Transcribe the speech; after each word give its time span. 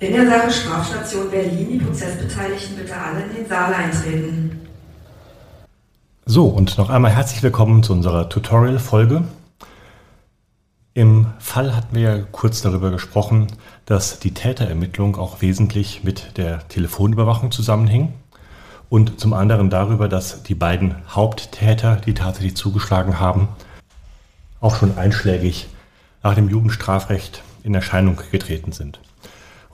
In 0.00 0.12
der 0.12 0.26
Sache 0.26 0.50
Strafstation 0.50 1.30
Berlin 1.30 1.68
die 1.70 1.78
Prozessbeteiligten 1.78 2.76
bitte 2.76 2.96
alle 2.96 3.22
in 3.22 3.34
den 3.36 3.48
Saal 3.48 3.72
eintreten. 3.72 4.60
So, 6.26 6.46
und 6.46 6.76
noch 6.78 6.90
einmal 6.90 7.12
herzlich 7.12 7.42
willkommen 7.44 7.84
zu 7.84 7.92
unserer 7.92 8.28
Tutorial-Folge. 8.28 9.22
Im 10.94 11.26
Fall 11.38 11.76
hatten 11.76 11.94
wir 11.94 12.02
ja 12.02 12.18
kurz 12.32 12.60
darüber 12.60 12.90
gesprochen, 12.90 13.46
dass 13.86 14.18
die 14.18 14.34
Täterermittlung 14.34 15.16
auch 15.16 15.42
wesentlich 15.42 16.02
mit 16.02 16.38
der 16.38 16.66
Telefonüberwachung 16.68 17.52
zusammenhing 17.52 18.12
und 18.88 19.20
zum 19.20 19.32
anderen 19.32 19.70
darüber, 19.70 20.08
dass 20.08 20.42
die 20.42 20.56
beiden 20.56 20.96
Haupttäter, 21.08 21.96
die 21.96 22.14
tatsächlich 22.14 22.56
zugeschlagen 22.56 23.20
haben, 23.20 23.48
auch 24.60 24.76
schon 24.76 24.98
einschlägig 24.98 25.68
nach 26.22 26.34
dem 26.34 26.48
Jugendstrafrecht 26.48 27.42
in 27.62 27.74
Erscheinung 27.74 28.18
getreten 28.30 28.72
sind. 28.72 28.98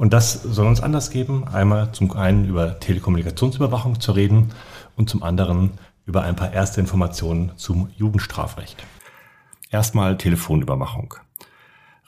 Und 0.00 0.14
das 0.14 0.32
soll 0.32 0.66
uns 0.66 0.80
anders 0.80 1.10
geben, 1.10 1.46
einmal 1.46 1.92
zum 1.92 2.12
einen 2.12 2.48
über 2.48 2.80
Telekommunikationsüberwachung 2.80 4.00
zu 4.00 4.12
reden 4.12 4.48
und 4.96 5.10
zum 5.10 5.22
anderen 5.22 5.72
über 6.06 6.22
ein 6.22 6.36
paar 6.36 6.54
erste 6.54 6.80
Informationen 6.80 7.52
zum 7.56 7.90
Jugendstrafrecht. 7.98 8.82
Erstmal 9.68 10.16
Telefonüberwachung. 10.16 11.16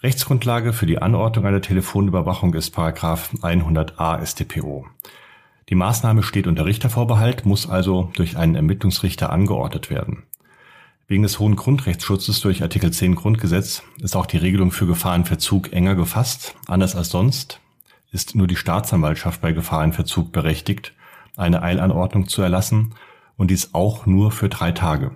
Rechtsgrundlage 0.02 0.72
für 0.72 0.86
die 0.86 1.02
Anordnung 1.02 1.44
einer 1.44 1.60
Telefonüberwachung 1.60 2.54
ist 2.54 2.70
Paragraph 2.70 3.34
100a 3.42 4.24
StPO. 4.24 4.86
Die 5.68 5.74
Maßnahme 5.74 6.22
steht 6.22 6.46
unter 6.46 6.64
Richtervorbehalt, 6.64 7.44
muss 7.44 7.68
also 7.68 8.10
durch 8.14 8.38
einen 8.38 8.54
Ermittlungsrichter 8.54 9.28
angeordnet 9.28 9.90
werden. 9.90 10.22
Wegen 11.08 11.24
des 11.24 11.38
hohen 11.38 11.56
Grundrechtsschutzes 11.56 12.40
durch 12.40 12.62
Artikel 12.62 12.90
10 12.90 13.16
Grundgesetz 13.16 13.82
ist 14.00 14.16
auch 14.16 14.24
die 14.24 14.38
Regelung 14.38 14.70
für 14.70 14.86
Gefahrenverzug 14.86 15.74
enger 15.74 15.94
gefasst. 15.94 16.54
Anders 16.66 16.96
als 16.96 17.10
sonst 17.10 17.60
ist 18.12 18.34
nur 18.36 18.46
die 18.46 18.56
Staatsanwaltschaft 18.56 19.40
bei 19.40 19.52
Gefahrenverzug 19.52 20.32
berechtigt, 20.32 20.94
eine 21.36 21.62
Eilanordnung 21.62 22.28
zu 22.28 22.42
erlassen 22.42 22.94
und 23.36 23.50
dies 23.50 23.74
auch 23.74 24.06
nur 24.06 24.30
für 24.30 24.48
drei 24.48 24.70
Tage. 24.72 25.12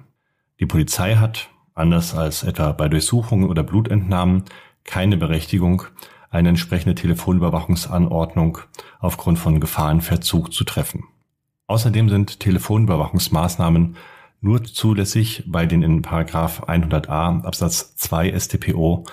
Die 0.59 0.67
Polizei 0.67 1.17
hat, 1.17 1.51
anders 1.75 2.15
als 2.15 2.43
etwa 2.43 2.73
bei 2.73 2.89
Durchsuchungen 2.89 3.49
oder 3.49 3.63
Blutentnahmen, 3.63 4.45
keine 4.85 5.19
Berechtigung, 5.19 5.83
eine 6.31 6.49
entsprechende 6.49 6.95
Telefonüberwachungsanordnung 6.95 8.59
aufgrund 8.99 9.39
von 9.39 9.61
Gefahrenverzug 9.61 10.53
zu 10.53 10.65
treffen. 10.65 11.05
Außerdem 11.67 12.09
sind 12.09 12.41
Telefonüberwachungsmaßnahmen 12.41 13.97
nur 14.41 14.65
zulässig 14.65 15.45
bei 15.47 15.67
den 15.67 15.83
in 15.83 16.03
100a 16.03 17.45
Absatz 17.45 17.97
2 17.97 18.39
StPO 18.39 19.05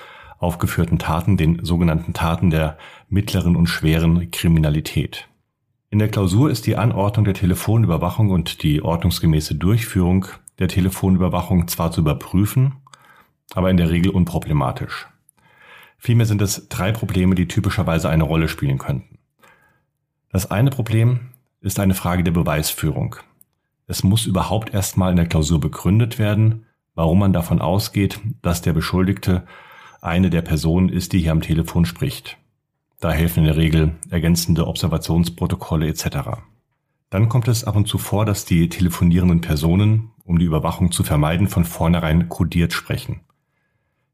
aufgeführten 0.44 1.00
Taten, 1.00 1.38
den 1.38 1.64
sogenannten 1.66 2.14
Taten 2.14 2.50
der 2.50 2.78
mittleren 3.10 3.56
und 3.56 3.68
schweren 3.68 4.30
Kriminalität. 4.32 5.28
In 5.90 6.00
der 6.00 6.10
Klausur 6.10 6.50
ist 6.50 6.66
die 6.66 6.76
Anordnung 6.76 7.26
der 7.26 7.34
Telefonüberwachung 7.34 8.32
und 8.32 8.64
die 8.64 8.82
ordnungsgemäße 8.82 9.56
Durchführung 9.56 10.26
der 10.60 10.68
Telefonüberwachung 10.68 11.68
zwar 11.68 11.92
zu 11.92 12.02
überprüfen, 12.02 12.74
aber 13.54 13.70
in 13.70 13.78
der 13.78 13.90
Regel 13.90 14.12
unproblematisch. 14.12 15.08
Vielmehr 15.98 16.26
sind 16.26 16.42
es 16.42 16.68
drei 16.68 16.92
Probleme, 16.92 17.36
die 17.36 17.48
typischerweise 17.48 18.10
eine 18.10 18.24
Rolle 18.24 18.50
spielen 18.50 18.78
könnten. 18.78 19.20
Das 20.30 20.50
eine 20.50 20.70
Problem 20.70 21.30
ist 21.62 21.80
eine 21.80 21.94
Frage 21.94 22.24
der 22.24 22.32
Beweisführung. 22.32 23.16
Es 23.88 24.04
muss 24.04 24.26
überhaupt 24.26 24.74
erstmal 24.74 25.12
in 25.12 25.18
der 25.18 25.28
Klausur 25.28 25.60
begründet 25.60 26.20
werden, 26.20 26.66
warum 26.96 27.20
man 27.20 27.34
davon 27.34 27.62
ausgeht, 27.62 28.20
dass 28.42 28.62
der 28.62 28.74
Beschuldigte 28.74 29.46
eine 30.04 30.30
der 30.30 30.42
Personen 30.42 30.90
ist, 30.90 31.14
die 31.14 31.20
hier 31.20 31.32
am 31.32 31.42
Telefon 31.42 31.86
spricht. 31.86 32.38
Da 33.00 33.12
helfen 33.12 33.40
in 33.40 33.46
der 33.46 33.58
Regel 33.58 33.96
ergänzende 34.10 34.68
Observationsprotokolle 34.68 35.88
etc. 35.88 36.08
Dann 37.10 37.30
kommt 37.30 37.48
es 37.48 37.64
ab 37.64 37.76
und 37.76 37.88
zu 37.88 37.98
vor, 37.98 38.26
dass 38.26 38.46
die 38.46 38.70
telefonierenden 38.70 39.42
Personen, 39.42 40.12
um 40.26 40.40
die 40.40 40.46
Überwachung 40.46 40.92
zu 40.92 41.04
vermeiden, 41.04 41.48
von 41.48 41.66
vornherein 41.66 42.30
kodiert 42.30 42.74
sprechen. 42.74 43.22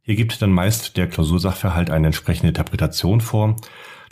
Hier 0.01 0.15
gibt 0.15 0.41
dann 0.41 0.51
meist 0.51 0.97
der 0.97 1.07
Klausursachverhalt 1.07 1.91
eine 1.91 2.07
entsprechende 2.07 2.49
Interpretation 2.49 3.21
vor, 3.21 3.55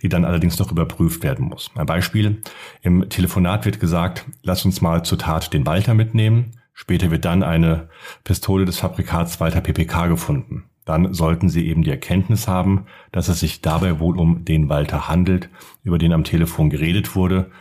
die 0.02 0.10
dann 0.10 0.26
allerdings 0.26 0.60
noch 0.60 0.72
überprüft 0.72 1.24
werden 1.24 1.46
muss. 1.46 1.72
Ein 1.76 1.88
Beispiel. 1.88 2.42
Im 2.82 3.10
Telefonat 3.10 3.66
wird 3.66 3.80
gesagt, 3.80 4.26
lass 4.44 4.64
uns 4.64 4.82
mal 4.82 5.04
zur 5.04 5.18
Tat 5.18 5.54
den 5.54 5.66
Walter 5.66 5.96
mitnehmen. 5.96 6.52
Später 6.74 7.10
wird 7.10 7.26
dann 7.26 7.42
eine 7.42 7.90
Pistole 8.24 8.66
des 8.66 8.78
Fabrikats 8.78 9.40
Walter 9.40 9.62
PPK 9.62 10.08
gefunden 10.08 10.66
dann 10.88 11.14
sollten 11.14 11.50
Sie 11.50 11.68
eben 11.68 11.84
die 11.84 11.92
Erkenntnis 11.92 12.48
haben, 12.48 12.86
dass 13.12 13.28
es 13.28 13.42
sich 13.42 13.60
dabei 13.60 14.00
wohl 14.00 14.18
um 14.18 14.46
den 14.46 14.70
Walter 14.70 15.10
handelt, 15.10 15.50
über 15.84 15.98
den 15.98 16.14
am 16.14 16.24
Telefon 16.24 16.70
geredet 16.70 17.14
wurde, 17.14 17.52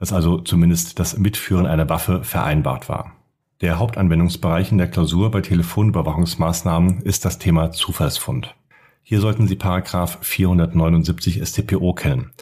dass 0.00 0.12
also 0.12 0.38
zumindest 0.38 0.98
das 0.98 1.16
Mitführen 1.16 1.66
einer 1.66 1.88
Waffe 1.88 2.24
vereinbart 2.24 2.88
war. 2.88 3.12
Der 3.60 3.78
Hauptanwendungsbereich 3.78 4.72
in 4.72 4.78
der 4.78 4.90
Klausur 4.90 5.30
bei 5.30 5.40
Telefonüberwachungsmaßnahmen 5.40 7.02
ist 7.02 7.24
das 7.24 7.38
Thema 7.38 7.70
Zufallsfund. 7.70 8.56
Hier 9.04 9.20
sollten 9.20 9.46
Sie 9.46 9.54
Paragraph 9.54 10.18
479 10.22 11.46
StPO 11.46 11.92
kennen. 11.92 12.32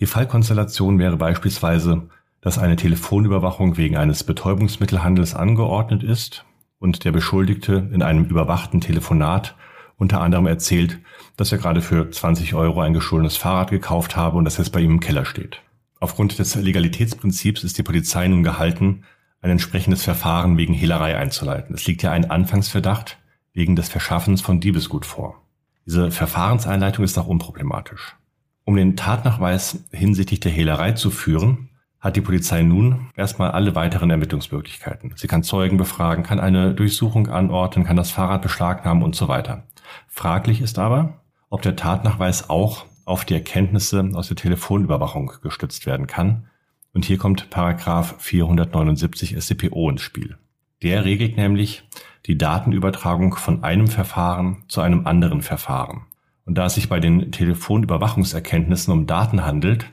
Die 0.00 0.06
Fallkonstellation 0.06 0.98
wäre 0.98 1.16
beispielsweise, 1.16 2.10
dass 2.42 2.58
eine 2.58 2.76
Telefonüberwachung 2.76 3.78
wegen 3.78 3.96
eines 3.96 4.22
Betäubungsmittelhandels 4.22 5.34
angeordnet 5.34 6.02
ist 6.02 6.44
und 6.78 7.06
der 7.06 7.12
Beschuldigte 7.12 7.88
in 7.90 8.02
einem 8.02 8.26
überwachten 8.26 8.82
Telefonat 8.82 9.56
unter 10.02 10.20
anderem 10.20 10.46
erzählt, 10.46 10.98
dass 11.36 11.52
er 11.52 11.58
gerade 11.58 11.80
für 11.80 12.10
20 12.10 12.54
Euro 12.54 12.80
ein 12.80 12.92
geschuldenes 12.92 13.36
Fahrrad 13.36 13.70
gekauft 13.70 14.16
habe 14.16 14.36
und 14.36 14.44
das 14.44 14.58
jetzt 14.58 14.72
bei 14.72 14.80
ihm 14.80 14.90
im 14.90 15.00
Keller 15.00 15.24
steht. 15.24 15.62
Aufgrund 16.00 16.38
des 16.40 16.56
Legalitätsprinzips 16.56 17.62
ist 17.62 17.78
die 17.78 17.84
Polizei 17.84 18.26
nun 18.26 18.42
gehalten, 18.42 19.04
ein 19.40 19.50
entsprechendes 19.50 20.02
Verfahren 20.02 20.56
wegen 20.58 20.74
Hehlerei 20.74 21.16
einzuleiten. 21.16 21.74
Es 21.74 21.86
liegt 21.86 22.02
ja 22.02 22.10
ein 22.10 22.30
Anfangsverdacht 22.30 23.18
wegen 23.54 23.76
des 23.76 23.88
Verschaffens 23.88 24.40
von 24.40 24.60
Diebesgut 24.60 25.06
vor. 25.06 25.40
Diese 25.86 26.10
Verfahrenseinleitung 26.10 27.04
ist 27.04 27.16
auch 27.16 27.28
unproblematisch. 27.28 28.16
Um 28.64 28.74
den 28.74 28.96
Tatnachweis 28.96 29.84
hinsichtlich 29.92 30.40
der 30.40 30.52
Hehlerei 30.52 30.92
zu 30.92 31.10
führen, 31.10 31.68
hat 32.00 32.16
die 32.16 32.20
Polizei 32.20 32.62
nun 32.62 33.10
erstmal 33.14 33.52
alle 33.52 33.76
weiteren 33.76 34.10
Ermittlungsmöglichkeiten. 34.10 35.12
Sie 35.14 35.28
kann 35.28 35.44
Zeugen 35.44 35.76
befragen, 35.76 36.24
kann 36.24 36.40
eine 36.40 36.74
Durchsuchung 36.74 37.28
anordnen, 37.28 37.86
kann 37.86 37.96
das 37.96 38.10
Fahrrad 38.10 38.42
beschlagnahmen 38.42 39.04
und 39.04 39.14
so 39.14 39.28
weiter. 39.28 39.62
Fraglich 40.08 40.60
ist 40.60 40.78
aber, 40.78 41.20
ob 41.50 41.62
der 41.62 41.76
Tatnachweis 41.76 42.50
auch 42.50 42.86
auf 43.04 43.24
die 43.24 43.34
Erkenntnisse 43.34 44.10
aus 44.14 44.28
der 44.28 44.36
Telefonüberwachung 44.36 45.32
gestützt 45.42 45.86
werden 45.86 46.06
kann. 46.06 46.46
Und 46.94 47.04
hier 47.04 47.18
kommt 47.18 47.50
Paragraph 47.50 48.14
479 48.18 49.36
SCPO 49.40 49.90
ins 49.90 50.02
Spiel. 50.02 50.36
Der 50.82 51.04
regelt 51.04 51.36
nämlich 51.36 51.82
die 52.26 52.38
Datenübertragung 52.38 53.34
von 53.34 53.64
einem 53.64 53.88
Verfahren 53.88 54.64
zu 54.68 54.80
einem 54.80 55.06
anderen 55.06 55.42
Verfahren. 55.42 56.06
Und 56.44 56.58
da 56.58 56.66
es 56.66 56.74
sich 56.74 56.88
bei 56.88 57.00
den 57.00 57.32
Telefonüberwachungserkenntnissen 57.32 58.92
um 58.92 59.06
Daten 59.06 59.44
handelt, 59.44 59.86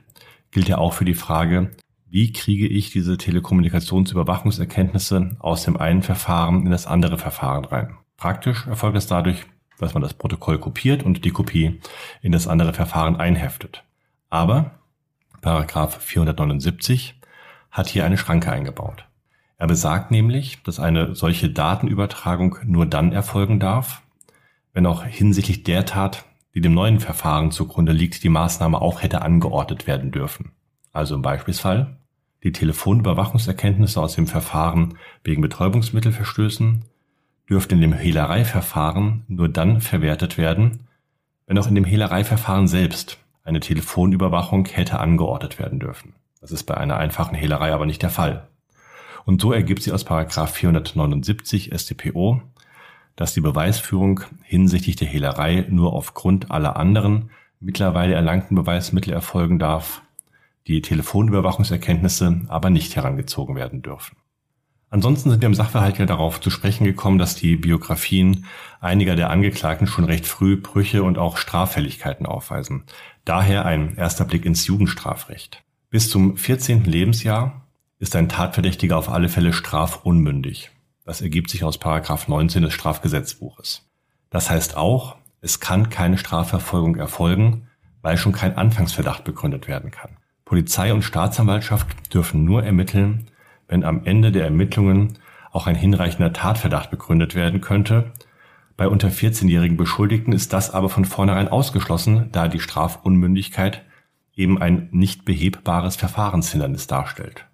gilt 0.52 0.68
ja 0.68 0.78
auch 0.78 0.94
für 0.94 1.06
die 1.06 1.14
Frage, 1.14 1.72
wie 2.08 2.34
kriege 2.34 2.68
ich 2.68 2.90
diese 2.90 3.18
Telekommunikationsüberwachungserkenntnisse 3.18 5.38
aus 5.40 5.64
dem 5.64 5.78
einen 5.78 6.02
Verfahren 6.02 6.66
in 6.66 6.72
das 6.72 6.88
andere 6.88 7.20
Verfahren 7.20 7.66
rein. 7.66 7.98
Praktisch 8.18 8.66
erfolgt 8.66 8.98
es 8.98 9.06
dadurch, 9.08 9.46
dass 9.80 9.94
man 9.94 10.04
das 10.04 10.14
Protokoll 10.14 10.60
kopiert 10.60 11.04
und 11.04 11.26
die 11.26 11.32
Kopie 11.32 11.80
in 12.22 12.32
das 12.32 12.48
andere 12.48 12.74
Verfahren 12.74 13.16
einheftet. 13.16 13.84
Aber 14.30 14.80
Paragraph 15.42 15.98
479 16.02 17.20
hat 17.72 17.88
hier 17.88 18.06
eine 18.06 18.18
Schranke 18.18 18.52
eingebaut. 18.52 19.06
Er 19.58 19.68
besagt 19.68 20.12
nämlich, 20.12 20.62
dass 20.64 20.80
eine 20.80 21.16
solche 21.16 21.50
Datenübertragung 21.50 22.58
nur 22.64 22.86
dann 22.86 23.12
erfolgen 23.12 23.60
darf, 23.60 24.02
wenn 24.74 24.86
auch 24.86 25.04
hinsichtlich 25.04 25.64
der 25.64 25.86
Tat, 25.86 26.26
die 26.54 26.62
dem 26.62 26.74
neuen 26.74 27.00
Verfahren 27.00 27.52
zugrunde 27.52 27.92
liegt, 27.92 28.24
die 28.24 28.30
Maßnahme 28.30 28.82
auch 28.82 29.02
hätte 29.02 29.22
angeordnet 29.22 29.88
werden 29.88 30.12
dürfen. 30.12 30.52
Also 30.94 31.16
im 31.16 31.22
Beispielsfall, 31.22 31.98
die 32.44 32.52
Telefonüberwachungserkenntnisse 32.52 34.02
aus 34.02 34.16
dem 34.16 34.28
Verfahren 34.28 34.98
wegen 35.24 35.42
Betäubungsmittelverstößen 35.42 36.86
dürften 37.50 37.76
in 37.76 37.82
dem 37.82 37.94
Hehlereiverfahren 37.94 39.24
nur 39.28 39.50
dann 39.50 39.82
verwertet 39.82 40.38
werden, 40.38 40.88
wenn 41.48 41.58
auch 41.58 41.68
in 41.68 41.76
dem 41.76 41.86
Hehlereiverfahren 41.86 42.68
selbst 42.68 43.18
eine 43.44 43.60
Telefonüberwachung 43.60 44.68
hätte 44.68 45.00
angeordnet 45.00 45.58
werden 45.60 45.80
dürfen. 45.80 46.14
Das 46.42 46.52
ist 46.52 46.64
bei 46.64 46.76
einer 46.76 46.98
einfachen 46.98 47.36
Hehlerei 47.36 47.74
aber 47.74 47.86
nicht 47.86 48.04
der 48.04 48.12
Fall. 48.12 48.48
Und 49.26 49.42
so 49.42 49.52
ergibt 49.52 49.84
sie 49.84 49.92
aus 49.92 50.04
479 50.04 51.72
StPO, 51.76 52.42
dass 53.16 53.34
die 53.34 53.42
Beweisführung 53.42 54.22
hinsichtlich 54.44 54.96
der 54.96 55.08
Hehlerei 55.08 55.66
nur 55.70 55.94
aufgrund 55.94 56.52
aller 56.52 56.78
anderen 56.78 57.32
mittlerweile 57.60 58.14
erlangten 58.14 58.56
Beweismittel 58.56 59.12
erfolgen 59.12 59.60
darf, 59.60 60.02
die 60.68 60.82
Telefonüberwachungserkenntnisse 60.82 62.42
aber 62.48 62.70
nicht 62.70 62.96
herangezogen 62.96 63.56
werden 63.56 63.82
dürfen. 63.82 64.16
Ansonsten 64.92 65.30
sind 65.30 65.42
wir 65.42 65.48
im 65.48 65.56
Sachverhalt 65.56 66.00
ja 66.00 66.06
darauf 66.06 66.42
zu 66.42 66.50
sprechen 66.50 66.84
gekommen, 66.84 67.20
dass 67.20 67.36
die 67.36 67.56
Biografien 67.56 68.46
einiger 68.80 69.16
der 69.16 69.30
Angeklagten 69.30 69.86
schon 69.86 70.06
recht 70.06 70.26
früh 70.26 70.58
Brüche 70.58 71.04
und 71.04 71.18
auch 71.18 71.38
Straffälligkeiten 71.38 72.26
aufweisen. 72.26 72.84
Daher 73.24 73.66
ein 73.66 73.96
erster 73.96 74.26
Blick 74.26 74.46
ins 74.46 74.66
Jugendstrafrecht. 74.66 75.64
Bis 75.92 76.10
zum 76.10 76.38
14. 76.38 76.86
Lebensjahr 76.86 77.68
ist 78.00 78.16
ein 78.16 78.30
Tatverdächtiger 78.30 78.98
auf 78.98 79.10
alle 79.10 79.30
Fälle 79.30 79.54
strafunmündig. 79.54 80.72
Das 81.06 81.22
ergibt 81.22 81.50
sich 81.50 81.64
aus 81.64 81.78
Paragraph 81.78 82.28
19 82.28 82.64
des 82.64 82.74
Strafgesetzbuches. 82.74 83.88
Das 84.30 84.50
heißt 84.50 84.78
auch, 84.78 85.18
es 85.42 85.60
kann 85.60 85.90
keine 85.90 86.18
Strafverfolgung 86.18 86.96
erfolgen, 86.96 87.68
weil 88.02 88.18
schon 88.18 88.32
kein 88.32 88.58
Anfangsverdacht 88.58 89.24
begründet 89.24 89.68
werden 89.68 89.92
kann. 89.92 90.18
Polizei 90.46 90.94
und 90.94 91.04
Staatsanwaltschaft 91.04 92.14
dürfen 92.14 92.44
nur 92.44 92.64
ermitteln, 92.64 93.28
wenn 93.70 93.86
am 93.86 94.04
Ende 94.04 94.34
der 94.34 94.44
Ermittlungen 94.44 95.14
auch 95.52 95.68
ein 95.68 95.76
hinreichender 95.76 96.34
Tatverdacht 96.34 96.92
begründet 96.92 97.36
werden 97.36 97.62
könnte. 97.62 98.12
Bei 98.76 98.88
unter 98.88 99.10
14-jährigen 99.10 99.78
Beschuldigten 99.78 100.34
ist 100.34 100.54
das 100.54 100.72
aber 100.72 100.90
von 100.90 101.06
vornherein 101.06 101.48
ausgeschlossen, 101.48 102.30
da 102.32 102.48
die 102.48 102.60
Strafunmündigkeit 102.60 103.84
eben 104.36 104.62
ein 104.62 104.90
nicht 104.92 105.26
behebbares 105.26 105.96
Verfahrenshindernis 105.96 106.88
darstellt. 106.88 107.46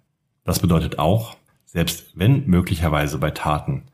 Das 0.44 0.60
bedeutet 0.60 0.98
auch, 0.98 1.36
selbst 1.64 2.12
wenn 2.14 2.46
möglicherweise 2.46 3.18
bei 3.18 3.30
Taten, 3.30 3.84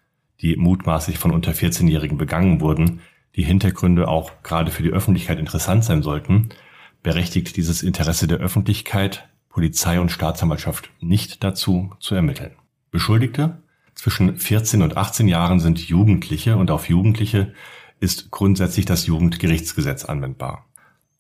die 0.41 0.57
mutmaßlich 0.57 1.19
von 1.19 1.31
unter 1.31 1.53
14-Jährigen 1.53 2.19
begangen 2.19 2.61
wurden, 2.61 3.01
die 3.35 3.45
Hintergründe 3.45 4.09
auch 4.09 4.43
gerade 4.43 4.71
für 4.71 4.83
die 4.83 4.91
Öffentlichkeit 4.91 5.39
interessant 5.39 5.85
sein 5.85 6.03
sollten, 6.03 6.51
berechtigt 7.03 7.57
dieses 7.57 7.83
Interesse 7.83 8.27
der 8.27 8.39
Öffentlichkeit 8.39 9.29
Polizei 9.52 10.00
und 10.00 10.10
Staatsanwaltschaft 10.10 10.90
nicht 11.00 11.44
dazu, 11.44 11.90
zu 12.00 12.14
ermitteln. 12.14 12.52
Beschuldigte 12.90 13.62
zwischen 13.94 14.38
14 14.38 14.81
und 14.81 14.96
18 14.96 15.28
Jahren 15.28 15.60
sind 15.60 15.78
Jugendliche 15.78 16.56
und 16.56 16.70
auf 16.70 16.88
Jugendliche 16.88 17.52
ist 18.00 18.31
grundsätzlich 18.31 18.87
das 18.87 19.06
Jugendgerichtsgesetz 19.06 20.06
anwendbar. 20.06 20.64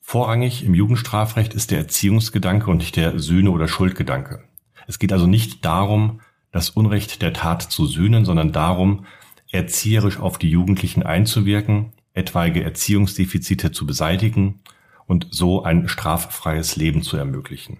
Vorrangig 0.00 0.64
im 0.64 0.74
Jugendstrafrecht 0.74 1.52
ist 1.52 1.70
der 1.70 1.78
Erziehungsgedanke 1.78 2.70
und 2.70 2.78
nicht 2.78 2.96
der 2.96 3.18
Sühne- 3.18 3.50
oder 3.50 3.68
Schuldgedanke. 3.68 4.42
Es 4.86 4.98
geht 4.98 5.12
also 5.12 5.26
nicht 5.26 5.64
darum, 5.64 6.20
das 6.50 6.70
Unrecht 6.70 7.20
der 7.20 7.34
Tat 7.34 7.62
zu 7.62 7.86
sühnen, 7.86 8.24
sondern 8.24 8.50
darum, 8.50 9.04
erzieherisch 9.50 10.18
auf 10.18 10.38
die 10.38 10.50
Jugendlichen 10.50 11.02
einzuwirken, 11.02 11.92
etwaige 12.14 12.64
Erziehungsdefizite 12.64 13.72
zu 13.72 13.86
beseitigen 13.86 14.60
und 15.06 15.28
so 15.30 15.62
ein 15.62 15.86
straffreies 15.88 16.76
Leben 16.76 17.02
zu 17.02 17.18
ermöglichen. 17.18 17.78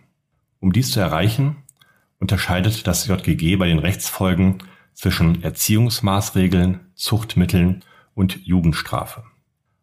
Um 0.62 0.72
dies 0.72 0.92
zu 0.92 1.00
erreichen, 1.00 1.56
unterscheidet 2.20 2.86
das 2.86 3.08
JGG 3.08 3.56
bei 3.56 3.66
den 3.66 3.80
Rechtsfolgen 3.80 4.58
zwischen 4.94 5.42
Erziehungsmaßregeln, 5.42 6.78
Zuchtmitteln 6.94 7.82
und 8.14 8.46
Jugendstrafe. 8.46 9.24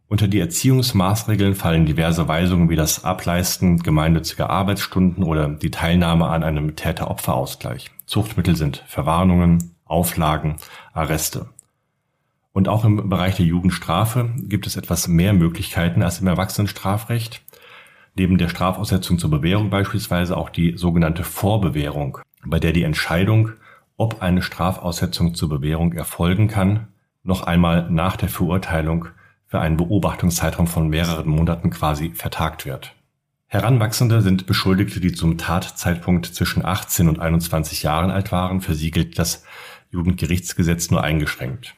Unter 0.08 0.30
die 0.30 0.40
Erziehungsmaßregeln 0.40 1.56
fallen 1.56 1.86
diverse 1.86 2.30
Weisungen 2.30 2.70
wie 2.70 2.78
das 2.78 3.04
Ableisten 3.04 3.84
gemeinnütziger 3.84 4.50
Arbeitsstunden 4.50 5.26
oder 5.26 5.50
die 5.50 5.70
Teilnahme 5.70 6.28
an 6.28 6.44
einem 6.44 6.78
Täter-Opfer-Ausgleich. 6.78 7.92
Zuchtmittel 8.06 8.56
sind 8.56 8.82
Verwarnungen, 8.88 9.76
Auflagen, 9.84 10.56
Arreste. 10.94 11.50
Und 12.54 12.70
auch 12.70 12.86
im 12.86 13.10
Bereich 13.10 13.36
der 13.36 13.46
Jugendstrafe 13.46 14.34
gibt 14.38 14.66
es 14.66 14.78
etwas 14.78 15.10
mehr 15.10 15.34
Möglichkeiten 15.34 16.02
als 16.04 16.22
im 16.22 16.28
Erwachsenenstrafrecht 16.28 17.42
neben 18.16 18.38
der 18.38 18.50
Strafaussetzung 18.50 19.20
zur 19.20 19.30
Bewährung 19.30 19.70
beispielsweise 19.70 20.38
auch 20.38 20.50
die 20.50 20.78
sogenannte 20.78 21.24
Vorbewährung, 21.24 22.20
bei 22.46 22.60
der 22.60 22.74
die 22.74 22.84
Entscheidung, 22.84 23.52
ob 23.98 24.22
eine 24.22 24.42
Strafaussetzung 24.42 25.36
zur 25.36 25.50
Bewährung 25.50 25.94
erfolgen 25.94 26.48
kann, 26.48 26.88
noch 27.24 27.44
einmal 27.44 27.90
nach 27.90 28.16
der 28.16 28.30
Verurteilung 28.30 29.10
für 29.46 29.60
einen 29.60 29.78
Beobachtungszeitraum 29.78 30.68
von 30.68 30.90
mehreren 30.90 31.30
Monaten 31.30 31.70
quasi 31.70 32.12
vertagt 32.12 32.66
wird. 32.66 32.96
Heranwachsende 33.48 34.22
sind 34.22 34.46
Beschuldigte, 34.46 35.00
die 35.00 35.12
zum 35.12 35.40
Tatzeitpunkt 35.40 36.28
zwischen 36.28 36.64
18 36.64 37.10
und 37.10 37.20
21 37.20 37.82
Jahren 37.82 38.12
alt 38.12 38.32
waren. 38.32 38.62
Für 38.62 38.76
sie 38.76 38.92
gilt 38.92 39.18
das 39.18 39.44
Jugendgerichtsgesetz 39.90 40.92
nur 40.92 41.04
eingeschränkt. 41.04 41.76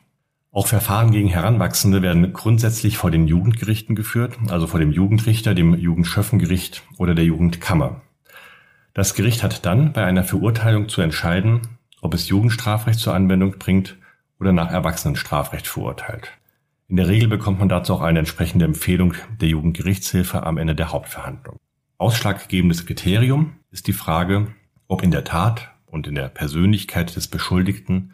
Auch 0.54 0.68
Verfahren 0.68 1.12
gegen 1.12 1.30
Heranwachsende 1.30 2.02
werden 2.02 2.34
grundsätzlich 2.34 2.98
vor 2.98 3.10
den 3.10 3.26
Jugendgerichten 3.26 3.96
geführt, 3.96 4.38
also 4.50 4.68
vor 4.68 4.82
dem 4.82 4.92
Jugendrichter, 4.92 5.56
dem 5.56 5.74
Jugendschöffengericht 5.74 6.84
oder 6.98 7.16
der 7.16 7.24
Jugendkammer. 7.24 8.02
Das 8.94 9.14
Gericht 9.14 9.44
hat 9.44 9.66
dann 9.66 9.94
bei 9.94 10.04
einer 10.04 10.26
Verurteilung 10.26 10.90
zu 10.90 11.02
entscheiden, 11.02 11.62
ob 12.02 12.14
es 12.14 12.28
Jugendstrafrecht 12.28 13.00
zur 13.00 13.14
Anwendung 13.14 13.60
bringt 13.60 13.96
oder 14.42 14.52
nach 14.52 14.70
Erwachsenenstrafrecht 14.70 15.68
verurteilt. 15.68 16.34
In 16.90 16.98
der 16.98 17.08
Regel 17.08 17.30
bekommt 17.30 17.60
man 17.60 17.70
dazu 17.70 17.94
auch 17.94 18.02
eine 18.02 18.20
entsprechende 18.20 18.66
Empfehlung 18.66 19.14
der 19.40 19.48
Jugendgerichtshilfe 19.48 20.46
am 20.46 20.58
Ende 20.58 20.76
der 20.76 20.92
Hauptverhandlung. 20.92 21.56
Ausschlaggebendes 21.98 22.86
Kriterium 22.86 23.54
ist 23.72 23.88
die 23.88 23.94
Frage, 23.94 24.48
ob 24.90 25.02
in 25.02 25.12
der 25.12 25.24
Tat 25.24 25.72
und 25.86 26.08
in 26.08 26.16
der 26.16 26.28
Persönlichkeit 26.28 27.16
des 27.16 27.30
Beschuldigten 27.30 28.12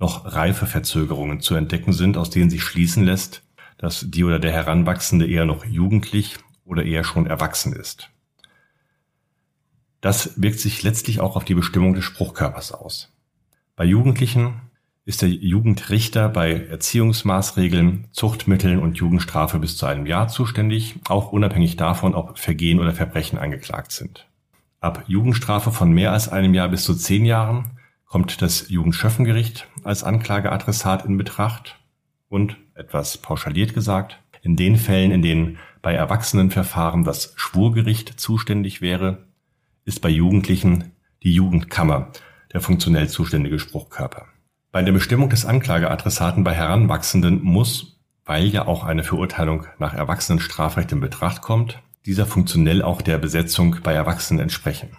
noch 0.00 0.24
Reifeverzögerungen 0.24 1.40
zu 1.40 1.54
entdecken 1.54 1.92
sind, 1.92 2.16
aus 2.16 2.30
denen 2.30 2.50
sich 2.50 2.62
schließen 2.62 3.04
lässt, 3.04 3.42
dass 3.78 4.06
die 4.08 4.24
oder 4.24 4.38
der 4.38 4.52
Heranwachsende 4.52 5.26
eher 5.26 5.44
noch 5.44 5.64
jugendlich 5.64 6.38
oder 6.64 6.84
eher 6.84 7.04
schon 7.04 7.26
erwachsen 7.26 7.74
ist. 7.74 8.10
Das 10.00 10.40
wirkt 10.40 10.58
sich 10.58 10.82
letztlich 10.82 11.20
auch 11.20 11.36
auf 11.36 11.44
die 11.44 11.54
Bestimmung 11.54 11.94
des 11.94 12.04
Spruchkörpers 12.04 12.72
aus. 12.72 13.12
Bei 13.76 13.84
Jugendlichen 13.84 14.54
ist 15.04 15.22
der 15.22 15.28
Jugendrichter 15.28 16.28
bei 16.28 16.66
Erziehungsmaßregeln, 16.66 18.06
Zuchtmitteln 18.12 18.78
und 18.78 18.96
Jugendstrafe 18.98 19.58
bis 19.58 19.76
zu 19.76 19.86
einem 19.86 20.06
Jahr 20.06 20.28
zuständig, 20.28 20.96
auch 21.08 21.32
unabhängig 21.32 21.76
davon, 21.76 22.14
ob 22.14 22.38
Vergehen 22.38 22.80
oder 22.80 22.92
Verbrechen 22.92 23.38
angeklagt 23.38 23.92
sind. 23.92 24.26
Ab 24.80 25.04
Jugendstrafe 25.08 25.72
von 25.72 25.92
mehr 25.92 26.12
als 26.12 26.28
einem 26.28 26.54
Jahr 26.54 26.68
bis 26.68 26.84
zu 26.84 26.94
zehn 26.94 27.24
Jahren 27.26 27.70
kommt 28.10 28.42
das 28.42 28.68
Jugendschöffengericht 28.68 29.68
als 29.84 30.02
Anklageadressat 30.02 31.04
in 31.06 31.16
Betracht 31.16 31.78
und, 32.28 32.56
etwas 32.74 33.18
pauschaliert 33.18 33.72
gesagt, 33.72 34.20
in 34.42 34.56
den 34.56 34.76
Fällen, 34.76 35.12
in 35.12 35.22
denen 35.22 35.58
bei 35.80 35.94
Erwachsenenverfahren 35.94 37.04
das 37.04 37.32
Schwurgericht 37.36 38.18
zuständig 38.18 38.80
wäre, 38.80 39.28
ist 39.84 40.00
bei 40.02 40.08
Jugendlichen 40.08 40.90
die 41.22 41.32
Jugendkammer 41.32 42.10
der 42.52 42.60
funktionell 42.60 43.08
zuständige 43.08 43.60
Spruchkörper. 43.60 44.26
Bei 44.72 44.82
der 44.82 44.92
Bestimmung 44.92 45.30
des 45.30 45.46
Anklageadressaten 45.46 46.42
bei 46.42 46.52
Heranwachsenden 46.52 47.40
muss, 47.44 48.00
weil 48.24 48.46
ja 48.46 48.66
auch 48.66 48.82
eine 48.82 49.04
Verurteilung 49.04 49.66
nach 49.78 49.94
Erwachsenenstrafrecht 49.94 50.90
in 50.90 51.00
Betracht 51.00 51.42
kommt, 51.42 51.80
dieser 52.06 52.26
funktionell 52.26 52.82
auch 52.82 53.02
der 53.02 53.18
Besetzung 53.18 53.76
bei 53.84 53.92
Erwachsenen 53.92 54.40
entsprechen. 54.42 54.96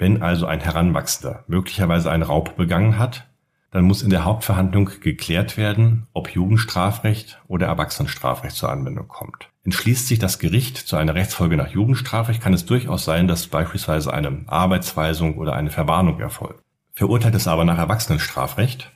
Wenn 0.00 0.22
also 0.22 0.46
ein 0.46 0.60
Heranwachsender 0.60 1.44
möglicherweise 1.46 2.10
einen 2.10 2.22
Raub 2.22 2.56
begangen 2.56 2.98
hat, 2.98 3.28
dann 3.70 3.84
muss 3.84 4.00
in 4.00 4.08
der 4.08 4.24
Hauptverhandlung 4.24 4.88
geklärt 5.02 5.58
werden, 5.58 6.06
ob 6.14 6.30
Jugendstrafrecht 6.30 7.38
oder 7.48 7.66
Erwachsenenstrafrecht 7.66 8.56
zur 8.56 8.70
Anwendung 8.70 9.08
kommt. 9.08 9.50
Entschließt 9.62 10.08
sich 10.08 10.18
das 10.18 10.38
Gericht 10.38 10.78
zu 10.78 10.96
einer 10.96 11.14
Rechtsfolge 11.14 11.58
nach 11.58 11.68
Jugendstrafrecht, 11.68 12.40
kann 12.40 12.54
es 12.54 12.64
durchaus 12.64 13.04
sein, 13.04 13.28
dass 13.28 13.48
beispielsweise 13.48 14.10
eine 14.10 14.44
Arbeitsweisung 14.46 15.36
oder 15.36 15.52
eine 15.52 15.68
Verwarnung 15.68 16.18
erfolgt. 16.18 16.62
Verurteilt 16.94 17.34
es 17.34 17.46
aber 17.46 17.66
nach 17.66 17.76
Erwachsenenstrafrecht, 17.76 18.90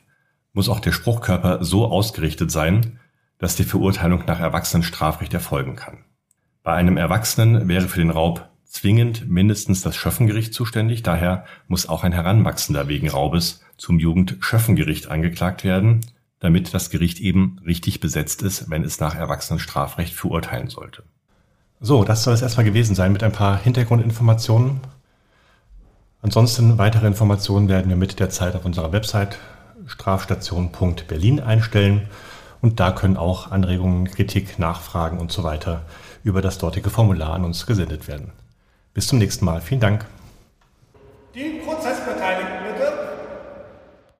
muss 0.53 0.69
auch 0.69 0.79
der 0.79 0.91
Spruchkörper 0.91 1.63
so 1.63 1.85
ausgerichtet 1.85 2.49
sein, 2.49 2.99
dass 3.37 3.55
die 3.55 3.63
Verurteilung 3.63 4.23
nach 4.25 4.39
Erwachsenenstrafrecht 4.39 5.35
erfolgen 5.35 5.75
kann. 5.75 5.99
Bei 6.63 6.73
einem 6.73 6.97
Erwachsenen 6.97 7.67
wäre 7.67 7.87
für 7.87 7.99
den 7.99 8.09
Raub 8.09 8.49
zwingend 8.75 9.29
mindestens 9.29 9.81
das 9.81 9.95
Schöffengericht 9.95 10.53
zuständig. 10.53 11.01
Daher 11.01 11.45
muss 11.69 11.87
auch 11.87 12.03
ein 12.03 12.11
Heranwachsender 12.11 12.89
wegen 12.89 13.09
Raubes 13.09 13.61
zum 13.77 13.99
Jugendschöffengericht 13.99 15.07
angeklagt 15.09 15.63
werden, 15.63 16.01
damit 16.39 16.73
das 16.73 16.89
Gericht 16.89 17.21
eben 17.21 17.57
richtig 17.65 18.01
besetzt 18.01 18.41
ist, 18.41 18.69
wenn 18.69 18.83
es 18.83 18.99
nach 18.99 19.15
Erwachsenenstrafrecht 19.15 20.13
verurteilen 20.13 20.67
sollte. 20.67 21.03
So, 21.79 22.03
das 22.03 22.23
soll 22.23 22.33
es 22.33 22.41
erstmal 22.41 22.65
gewesen 22.65 22.95
sein 22.95 23.13
mit 23.13 23.23
ein 23.23 23.31
paar 23.31 23.57
Hintergrundinformationen. 23.57 24.81
Ansonsten 26.21 26.77
weitere 26.77 27.07
Informationen 27.07 27.69
werden 27.69 27.87
wir 27.87 27.95
mit 27.95 28.19
der 28.19 28.29
Zeit 28.29 28.55
auf 28.55 28.65
unserer 28.65 28.91
Website 28.91 29.39
strafstation.berlin 29.85 31.39
einstellen 31.39 32.09
und 32.61 32.81
da 32.81 32.91
können 32.91 33.15
auch 33.15 33.51
Anregungen, 33.51 34.09
Kritik, 34.09 34.59
Nachfragen 34.59 35.19
und 35.19 35.31
so 35.31 35.43
weiter 35.43 35.85
über 36.23 36.41
das 36.41 36.57
dortige 36.57 36.89
Formular 36.89 37.33
an 37.33 37.45
uns 37.45 37.65
gesendet 37.65 38.09
werden. 38.09 38.33
Bis 38.95 39.07
zum 39.07 39.19
nächsten 39.19 39.43
Mal. 39.43 39.61
Vielen 39.61 39.81
Dank. 39.81 40.05